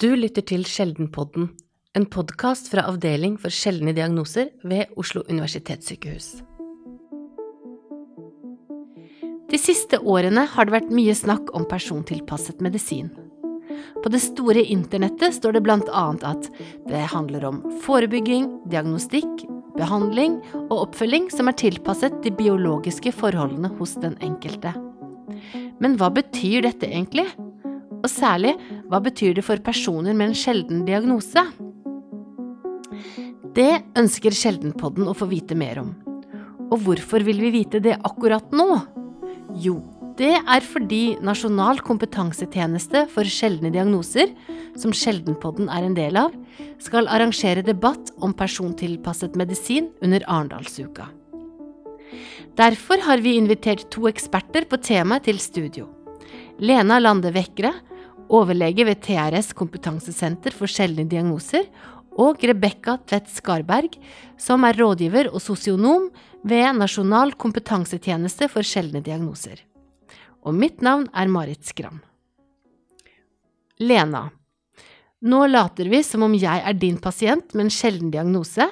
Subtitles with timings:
[0.00, 1.50] Du lytter til Sjeldenpodden,
[1.92, 6.28] en podkast fra Avdeling for sjeldne diagnoser ved Oslo universitetssykehus.
[9.52, 13.10] De siste årene har det vært mye snakk om persontilpasset medisin.
[14.00, 16.48] På det store internettet står det annet at
[16.88, 19.44] det handler om forebygging, diagnostikk,
[19.76, 20.40] behandling
[20.70, 24.72] og oppfølging som er tilpasset de biologiske forholdene hos den enkelte.
[25.76, 27.28] Men hva betyr dette egentlig?
[28.00, 28.54] Og særlig,
[28.88, 31.44] hva betyr det for personer med en sjelden diagnose?
[33.56, 35.94] Det ønsker Sjeldenpodden å få vite mer om.
[36.70, 38.68] Og hvorfor vil vi vite det akkurat nå?
[39.58, 39.80] Jo,
[40.20, 44.30] det er fordi Nasjonal kompetansetjeneste for sjeldne diagnoser,
[44.78, 46.34] som Sjeldenpodden er en del av,
[46.80, 51.10] skal arrangere debatt om persontilpasset medisin under Arendalsuka.
[52.58, 55.88] Derfor har vi invitert to eksperter på temaet til studio.
[56.60, 57.72] Lena Lande Vekre,
[58.30, 61.66] overlege ved TRS kompetansesenter for sjeldne diagnoser,
[62.20, 63.94] og Rebekka Tvedt Skarberg,
[64.40, 66.08] som er rådgiver og sosionom
[66.46, 69.62] ved Nasjonal kompetansetjeneste for sjeldne diagnoser.
[70.44, 72.00] Og mitt navn er Marit Skram.
[73.80, 74.26] Lena,
[75.20, 78.66] nå later vi som om jeg er din pasient med en sjelden diagnose,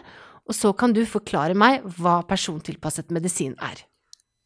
[0.48, 3.84] og så kan du forklare meg hva persontilpasset medisin er.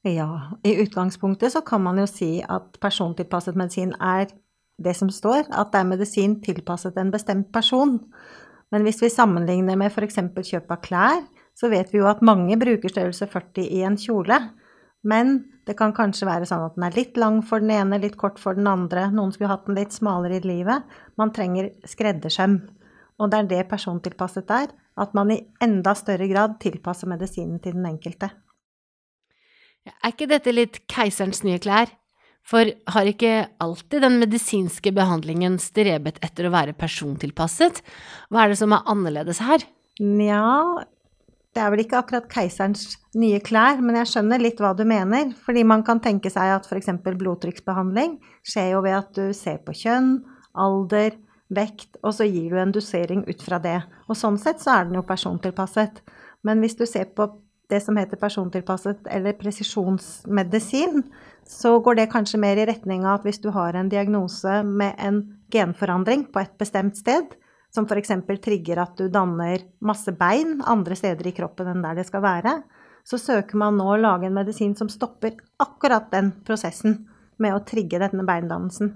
[0.02, 4.26] Ja, i utgangspunktet så kan man jo si at persontilpasset medisin er
[4.84, 7.98] det som står, at det er medisin tilpasset en bestemt person.
[8.72, 10.19] Men hvis vi sammenligner med f.eks.
[10.19, 11.22] kjøp av klær,
[11.58, 14.38] så vet vi jo at mange bruker størrelse 40 i en kjole.
[15.05, 15.34] Men
[15.66, 18.41] det kan kanskje være sånn at den er litt lang for den ene, litt kort
[18.41, 19.08] for den andre.
[19.12, 20.86] Noen skulle hatt den litt smalere i livet.
[21.20, 22.60] Man trenger skreddersøm.
[23.20, 24.72] Og det er det persontilpasset er.
[24.98, 28.33] At man i enda større grad tilpasser medisinen til den enkelte.
[29.91, 31.91] Er ikke dette litt keiserens nye klær?
[32.46, 37.80] For har ikke alltid den medisinske behandlingen strebet etter å være persontilpasset?
[38.28, 39.62] Hva er det som er annerledes her?
[40.02, 40.82] Nja,
[41.52, 45.34] det er vel ikke akkurat keiserens nye klær, men jeg skjønner litt hva du mener.
[45.44, 46.88] Fordi man kan tenke seg at f.eks.
[47.04, 48.16] blodtrykksbehandling
[48.48, 50.16] skjer jo ved at du ser på kjønn,
[50.56, 51.19] alder,
[51.52, 53.78] vekt, og så gir du en dosering ut fra det.
[54.08, 56.00] Og sånn sett så er den jo persontilpasset.
[56.42, 57.28] Men hvis du ser på
[57.72, 61.03] det som heter persontilpasset eller presisjonsmedisin,
[61.49, 64.94] så går det kanskje mer i retning av at hvis du har en diagnose med
[65.00, 65.22] en
[65.53, 67.32] genforandring på et bestemt sted,
[67.72, 68.12] som f.eks.
[68.44, 72.59] trigger at du danner masse bein andre steder i kroppen enn der det skal være,
[73.05, 77.00] så søker man nå å lage en medisin som stopper akkurat den prosessen
[77.43, 78.93] med å trigge denne beindannelsen.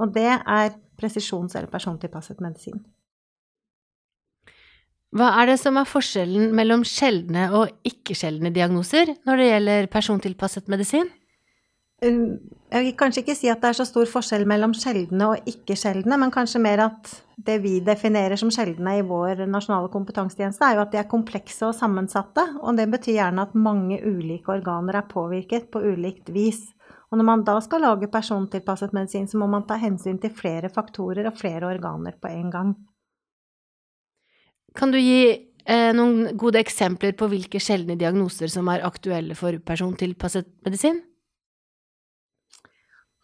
[0.00, 2.80] Og det er presisjons- eller persontilpasset medisin.
[5.10, 10.70] Hva er det som er forskjellen mellom sjeldne og ikke-sjeldne diagnoser når det gjelder persontilpasset
[10.70, 11.08] medisin?
[12.00, 12.38] Um,
[12.70, 16.16] jeg vil kanskje ikke si at det er så stor forskjell mellom sjeldne og ikke-sjeldne,
[16.22, 17.10] men kanskje mer at
[17.42, 21.66] det vi definerer som sjeldne i vår nasjonale kompetansetjeneste, er jo at de er komplekse
[21.66, 22.44] og sammensatte.
[22.62, 26.62] Og det betyr gjerne at mange ulike organer er påvirket på ulikt vis.
[27.10, 30.70] Og når man da skal lage persontilpasset medisin, så må man ta hensyn til flere
[30.72, 32.76] faktorer og flere organer på en gang.
[34.78, 39.58] Kan du gi eh, noen gode eksempler på hvilke sjeldne diagnoser som er aktuelle for
[39.66, 41.02] persontilpasset medisin?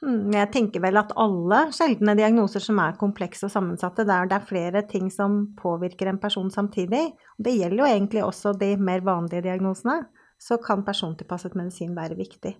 [0.04, 4.36] Hmm, jeg tenker vel at alle sjeldne diagnoser som er komplekse og sammensatte, der det
[4.36, 9.00] er flere ting som påvirker en person samtidig, det gjelder jo egentlig også de mer
[9.06, 10.02] vanlige diagnosene,
[10.36, 12.52] så kan persontilpasset medisin være viktig.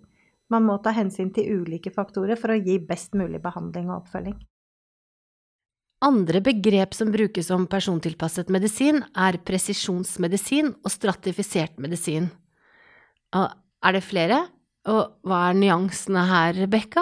[0.49, 4.39] Man må ta hensyn til ulike faktorer for å gi best mulig behandling og oppfølging.
[6.05, 12.29] Andre begrep som brukes om persontilpasset medisin, er presisjonsmedisin og stratifisert medisin.
[13.33, 14.43] Er det flere?
[14.87, 17.01] Og hva er nyansene her, Rebekka?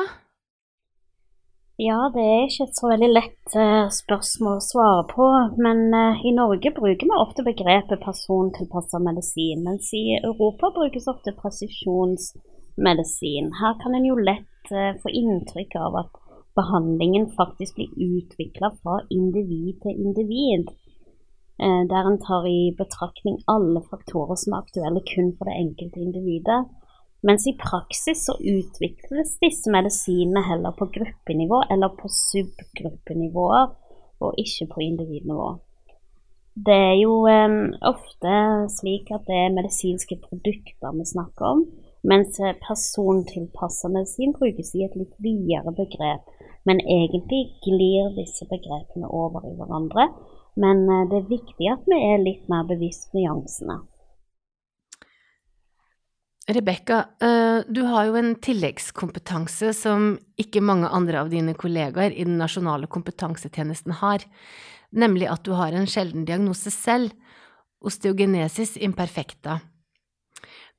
[1.83, 5.27] Ja, det er ikke et så veldig lett uh, spørsmål å svare på.
[5.59, 11.35] Men uh, i Norge bruker vi ofte begrepet persontilpasset medisin, mens i Europa brukes ofte
[11.41, 13.51] presisjonsmedisin.
[13.59, 16.15] Her kan en jo lett uh, få inntrykk av at
[16.59, 20.71] behandlingen faktisk blir utvikla fra individ til individ.
[21.63, 26.03] Eh, der en tar i betraktning alle faktorer som er aktuelle kun for det enkelte
[26.07, 26.63] individet.
[27.25, 33.71] Mens i praksis så utvikles disse medisinene heller på gruppenivå eller på subgruppenivåer,
[34.21, 35.47] og ikke på individnivå.
[36.67, 38.35] Det er jo um, ofte
[38.77, 41.65] slik at det er medisinske produkter vi snakker om,
[42.05, 42.37] mens
[42.67, 46.35] persontilpassa medisin brukes i et litt videre begrep
[46.65, 50.09] men egentlig glir disse begrepene over i hverandre.
[50.61, 53.83] Men eh, det er viktig at vi er litt mer bevisst nyansene.
[56.55, 62.27] Rebekka, eh, du har jo en tilleggskompetanse som ikke mange andre av dine kollegaer i
[62.27, 64.25] den nasjonale kompetansetjenesten har,
[64.93, 67.17] nemlig at du har en sjelden diagnose selv,
[67.85, 69.59] osteogenesis imperfecta.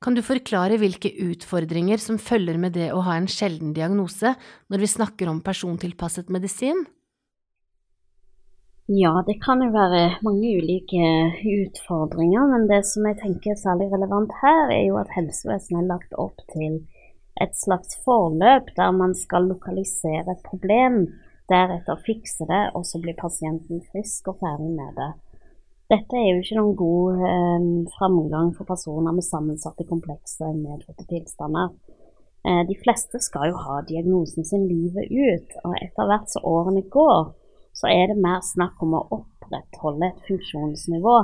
[0.03, 4.35] Kan du forklare hvilke utfordringer som følger med det å ha en sjelden diagnose
[4.69, 6.83] når vi snakker om persontilpasset medisin?
[8.85, 11.07] Ja, det kan jo være mange ulike
[11.41, 15.87] utfordringer, men det som jeg tenker er særlig relevant her, er jo at helsevesenet er
[15.89, 16.83] lagt opp til
[17.41, 21.07] et slags forløp der man skal lokalisere et problem,
[21.49, 25.11] deretter fikse det, og så blir pasienten frisk og ferdig med det.
[25.91, 31.75] Dette er jo ikke noen god eh, framgang for personer med sammensatte, komplekse, medfødte tilstander.
[32.45, 36.81] Eh, de fleste skal jo ha diagnosen sin livet ut, og etter hvert som årene
[36.93, 37.33] går,
[37.75, 41.17] så er det mer snakk om å opprettholde et funksjonsnivå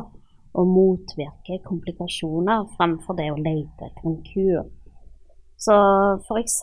[0.52, 4.69] og motvirke komplikasjoner fremfor det å lete etter en kur.
[5.62, 5.75] Så
[6.25, 6.58] f.eks.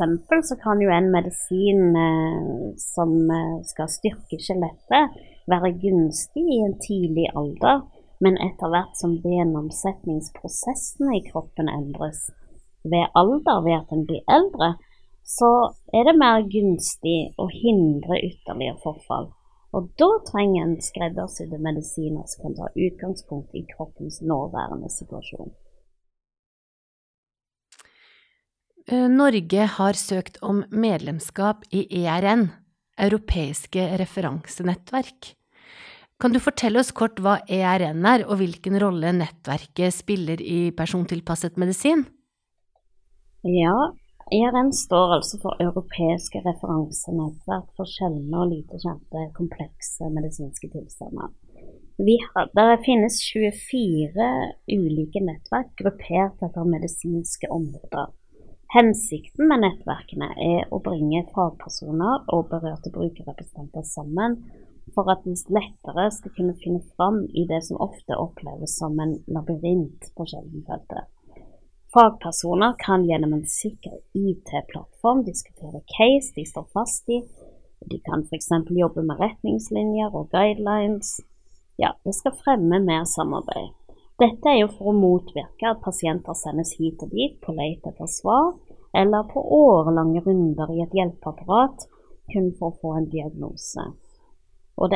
[0.48, 5.18] så kan jo en medisin eh, som eh, skal styrke skjelettet,
[5.50, 7.86] være gunstig i en tidlig alder,
[8.24, 12.26] men etter hvert som gjennomsetningsprosessene i kroppen endres
[12.84, 14.74] ved alder, ved at en blir eldre,
[15.28, 15.50] så
[15.92, 19.30] er det mer gunstig å hindre ytterligere forfall.
[19.76, 25.52] Og da trenger en skreddersydde medisiner som kan ta utgangspunkt i kroppens nåværende situasjon.
[28.88, 32.48] Eh, Norge har søkt om medlemskap i ERN,
[32.98, 35.34] Europeiske referansenettverk.
[36.18, 41.54] Kan du fortelle oss kort hva ERN er, og hvilken rolle nettverket spiller i persontilpasset
[41.62, 42.02] medisin?
[43.46, 43.76] Ja,
[44.34, 51.30] ERN står altså for Europeiske referansenettverk for sjeldne og lite kjente komplekse medisinske tilstander.
[52.02, 54.28] Det finnes 24
[54.74, 58.10] ulike nettverk gruppert etter medisinske områder.
[58.74, 64.42] Hensikten med nettverkene er å bringe fagpersoner og berørte brukerrepresentanter sammen
[64.94, 69.16] for at de lettere skal kunne finne fram i det som ofte oppleves som en
[69.26, 71.08] labyrint på sjeldenfeltet.
[71.94, 77.22] Fagpersoner kan gjennom en sikker IT-plattform diskutere case de står fast i.
[77.90, 78.50] De kan f.eks.
[78.68, 81.20] jobbe med retningslinjer og guidelines.
[81.80, 83.72] Ja, det skal fremme mer samarbeid.
[84.18, 88.10] Dette er jo for å motvirke at pasienter sendes hit og dit på leit etter
[88.10, 88.56] svar,
[88.92, 91.86] eller på årelange runder i et hjelpeapparat
[92.32, 93.84] kun for å få en diagnose.
[94.78, 94.94] Og,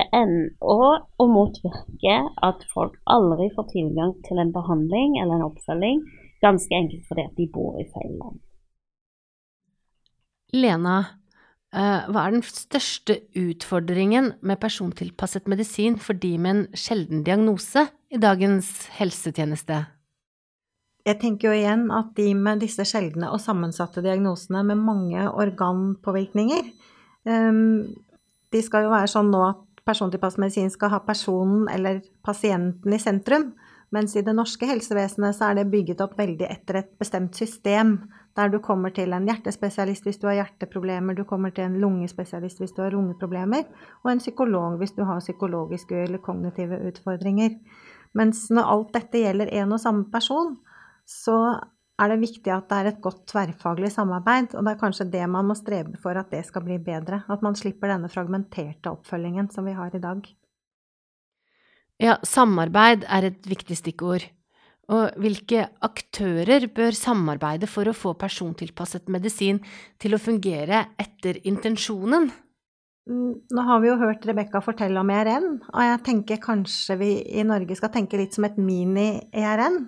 [0.63, 6.05] og å motvirke at folk aldri får tilgang til en behandling eller en oppfølging
[6.43, 8.41] Ganske enkelt fordi at de bor i feil land.
[10.53, 10.97] Lena,
[11.73, 17.87] eh, hva er den største utfordringen med persontilpasset medisin for de med en sjelden diagnose
[18.11, 19.85] i dagens helsetjeneste?
[21.07, 26.69] Jeg tenker jo igjen at de med disse sjeldne og sammensatte diagnosene med mange organpåvirkninger,
[27.27, 27.95] ehm,
[28.53, 33.01] de skal jo være sånn nå at persontilpasset medisin skal ha personen eller pasienten i
[33.03, 33.53] sentrum.
[33.93, 37.99] Mens i det norske helsevesenet så er det bygget opp veldig etter et bestemt system,
[38.37, 42.63] der du kommer til en hjertespesialist hvis du har hjerteproblemer, du kommer til en lungespesialist
[42.63, 43.67] hvis du har lungeproblemer,
[44.01, 47.59] og en psykolog hvis du har psykologiske eller kognitive utfordringer.
[48.17, 50.57] Mens når alt dette gjelder én og samme person,
[51.05, 51.37] så
[52.03, 55.25] er det viktig at det er et godt tverrfaglig samarbeid, og det er kanskje det
[55.31, 57.23] man må strebe for at det skal bli bedre.
[57.31, 60.27] At man slipper denne fragmenterte oppfølgingen som vi har i dag.
[62.03, 64.25] Ja, samarbeid er et viktig stikkord.
[64.93, 69.61] Og hvilke aktører bør samarbeide for å få persontilpasset medisin
[70.03, 72.33] til å fungere etter intensjonen?
[73.09, 77.11] Mm, nå har vi jo hørt Rebekka fortelle om ERN, og jeg tenker kanskje vi
[77.35, 79.81] i Norge skal tenke litt som et mini-ERN.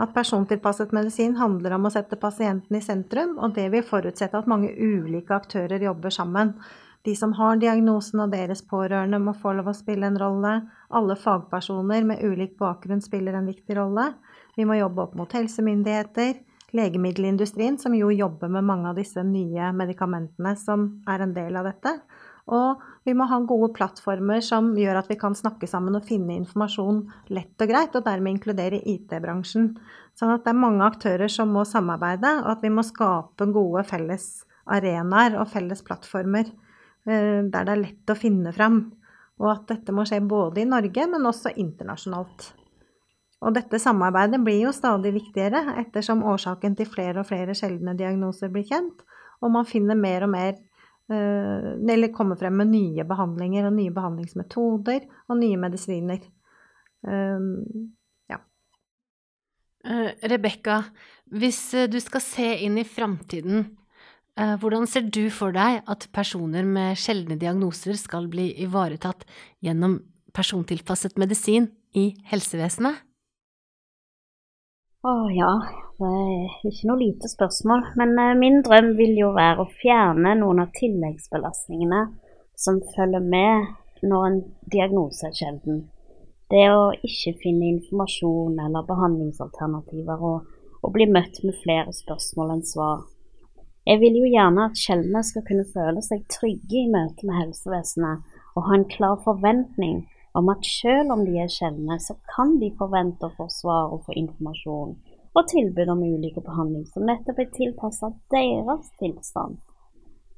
[0.00, 4.48] At persontilpasset medisin handler om å sette pasienten i sentrum, og det vil forutsette at
[4.50, 6.56] mange ulike aktører jobber sammen.
[7.04, 10.54] De som har diagnosen og deres pårørende må få lov å spille en rolle.
[10.88, 14.08] Alle fagpersoner med ulik bakgrunn spiller en viktig rolle.
[14.56, 16.38] Vi må jobbe opp mot helsemyndigheter,
[16.74, 21.68] legemiddelindustrien, som jo jobber med mange av disse nye medikamentene som er en del av
[21.68, 21.92] dette.
[22.50, 26.38] Og vi må ha gode plattformer som gjør at vi kan snakke sammen og finne
[26.38, 27.02] informasjon
[27.36, 29.74] lett og greit, og dermed inkludere IT-bransjen.
[30.16, 33.84] Sånn at det er mange aktører som må samarbeide, og at vi må skape gode
[33.88, 36.48] felles arenaer og felles plattformer
[37.04, 38.84] Eh, der det er lett å finne fram.
[39.42, 42.52] Og at dette må skje både i Norge, men også internasjonalt.
[43.44, 48.52] Og dette samarbeidet blir jo stadig viktigere ettersom årsaken til flere og flere sjeldne diagnoser
[48.52, 49.02] blir kjent,
[49.42, 50.54] og man finner mer og mer
[51.12, 56.22] Eller kommer frem med nye behandlinger og nye behandlingsmetoder og nye medisiner.
[57.04, 57.92] Um,
[58.30, 58.38] ja.
[59.84, 60.82] Uh, Rebekka,
[61.34, 63.66] Hvis eh, du skal se inn i framtiden,
[64.38, 69.24] eh, hvordan ser du for deg at personer med sjeldne diagnoser skal bli ivaretatt
[69.64, 69.98] gjennom
[70.36, 73.00] persontilpasset medisin i helsevesenet?
[75.04, 75.50] Å ja,
[76.02, 77.84] ikke noe lite spørsmål.
[77.96, 82.02] Men eh, min drøm vil jo være å fjerne noen av tilleggsbelastningene
[82.58, 83.70] som følger med
[84.04, 84.40] når en
[84.72, 85.84] diagnose er sjelden.
[86.50, 90.44] Det å ikke finne informasjon eller behandlingsalternativer og,
[90.82, 93.06] og bli møtt med flere spørsmål enn svar.
[93.84, 98.36] Jeg vil jo gjerne at sjeldne skal kunne føle seg trygge i møte med helsevesenet
[98.54, 102.72] og ha en klar forventning om at selv om de er sjeldne, så kan de
[102.78, 104.96] forvente å få svar og få informasjon
[105.34, 109.58] og tilbud om ulike behandling som nettopp er tilpasset deres tilstand,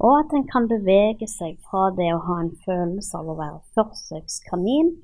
[0.00, 3.60] og at en kan bevege seg fra det å ha en følelse av å være
[3.76, 4.94] forsøkskanin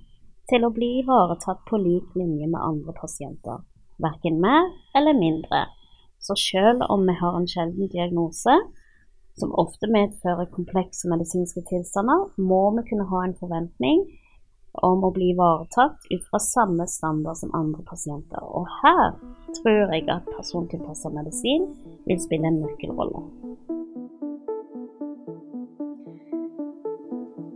[0.50, 3.62] til å bli ivaretatt på lik linje med andre pasienter,
[4.02, 4.68] verken mer
[4.98, 5.66] eller mindre.
[6.22, 8.54] Så selv om vi har en sjelden diagnose,
[9.40, 14.04] som ofte medfører komplekse medisinske tilstander, må vi kunne ha en forventning
[14.80, 18.40] om å bli ivaretatt ut fra samme standard som andre pasienter.
[18.40, 19.12] Og her
[19.58, 21.68] tror jeg at persontilpassa medisin
[22.08, 23.26] vil spille en nøkkelrolle.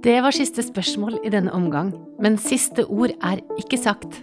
[0.06, 1.90] Det var siste spørsmål i denne omgang,
[2.22, 4.20] men siste ord er ikke sagt.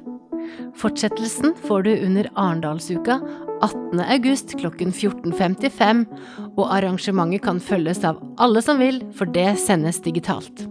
[0.80, 3.18] Fortsettelsen får du under Arendalsuka
[3.64, 4.00] 18.
[4.00, 6.06] august klokken 14.55,
[6.56, 10.68] og arrangementet kan følges av alle som vil, for det sendes digitalt.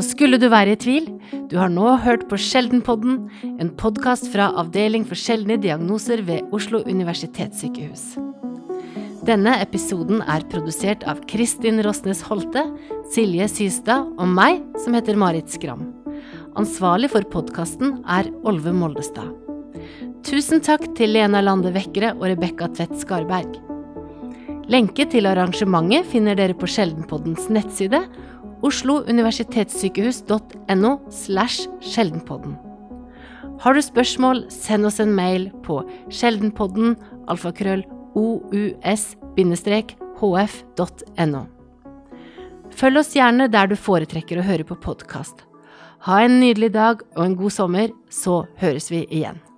[0.00, 1.10] Og skulle du være i tvil,
[1.50, 3.18] du har nå hørt på Sjeldenpodden,
[3.60, 8.14] en podkast fra Avdeling for sjeldne diagnoser ved Oslo universitetssykehus.
[9.28, 12.62] Denne episoden er produsert av Kristin Rosnes Holte,
[13.12, 15.84] Silje Systad og meg, som heter Marit Skram.
[16.56, 19.28] Ansvarlig for podkasten er Olve Moldestad.
[20.24, 23.60] Tusen takk til Lena Lande Vekkere og Rebekka Tvedt Skarberg.
[24.72, 28.06] Lenke til arrangementet finner dere på Sjeldenpoddens nettside
[28.66, 32.58] oslouniversitetssykehus.no slash sjeldenpodden.
[33.60, 36.96] Har du spørsmål, send oss en mail på sjeldenpodden
[37.28, 37.84] alfakrøll
[38.16, 38.96] ous-hf.no.
[42.70, 45.36] Følg oss gjerne der du foretrekker å høre på podkast.
[46.06, 49.49] Ha en nydelig dag og en god sommer, så høres vi igjen.